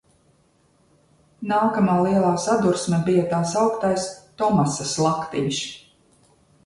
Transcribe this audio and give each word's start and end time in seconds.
"Nākamā 1.51 1.97
lielā 2.07 2.31
sadursme 2.45 3.01
bija 3.09 3.27
tā 3.35 3.43
sauktais 3.55 4.09
"Tomasa 4.43 4.89
slaktiņš"." 4.95 5.61